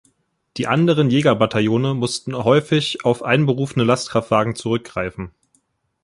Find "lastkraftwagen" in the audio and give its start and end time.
3.85-4.55